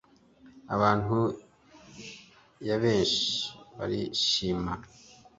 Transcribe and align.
Abantu 0.75 1.17
yabeshi 2.67 3.29
barishima 3.77 4.73